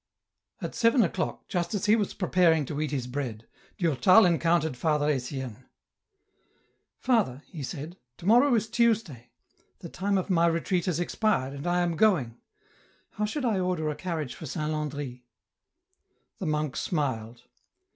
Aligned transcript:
At 0.63 0.73
seven 0.73 1.03
o'clock, 1.03 1.47
just 1.47 1.75
as 1.75 1.85
he 1.85 1.95
was 1.95 2.15
preparing 2.15 2.65
to 2.65 2.81
eat 2.81 2.89
his 2.89 3.05
bread, 3.05 3.47
Durtal 3.77 4.25
encountered 4.25 4.75
Father 4.75 5.07
Etienne. 5.07 5.67
*' 6.29 6.97
Father," 6.97 7.43
he 7.45 7.61
said," 7.61 7.97
to 8.17 8.25
morrow 8.25 8.55
is 8.55 8.67
Tuesday; 8.67 9.29
the 9.77 9.89
time 9.89 10.17
of 10.17 10.27
my 10.31 10.47
retreat 10.47 10.87
has 10.87 10.99
expired, 10.99 11.53
and 11.53 11.67
I 11.67 11.81
am 11.81 11.95
going; 11.95 12.39
how 13.11 13.25
should 13.25 13.45
I 13.45 13.59
order 13.59 13.91
a 13.91 13.95
carriage 13.95 14.33
for 14.33 14.47
Saint 14.47 14.71
Landry?" 14.71 15.23
The 16.39 16.47
monk 16.47 16.77
smiled. 16.77 17.43